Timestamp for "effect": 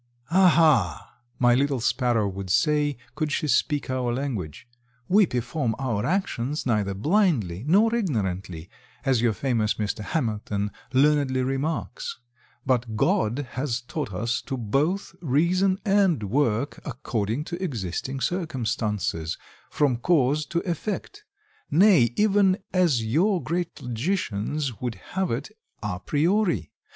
20.67-21.25